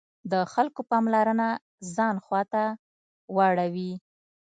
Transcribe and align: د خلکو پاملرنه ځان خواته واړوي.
د 0.31 0.33
خلکو 0.53 0.81
پاملرنه 0.89 1.47
ځان 1.95 2.15
خواته 2.25 2.63
واړوي. 3.35 3.93